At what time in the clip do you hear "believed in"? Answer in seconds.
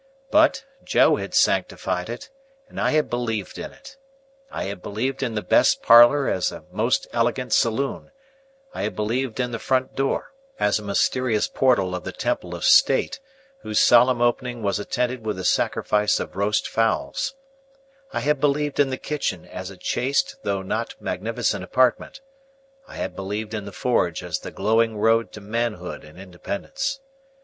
3.07-3.71, 4.81-5.35, 8.95-9.51, 18.39-18.89, 23.15-23.65